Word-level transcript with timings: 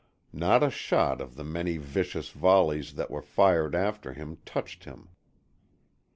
Not 0.33 0.63
a 0.63 0.71
shot 0.71 1.21
of 1.21 1.35
the 1.35 1.43
many 1.43 1.77
vicious 1.77 2.29
volleys 2.31 2.95
that 2.95 3.11
were 3.11 3.21
fired 3.21 3.75
after 3.75 4.13
him 4.13 4.39
touched 4.47 4.85
him. 4.85 5.09